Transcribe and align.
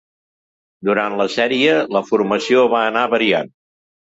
Durant 0.89 1.17
la 1.19 1.27
sèrie 1.35 1.75
la 1.99 2.03
formació 2.09 2.67
va 2.75 2.83
anar 2.87 3.07
variant. 3.17 3.57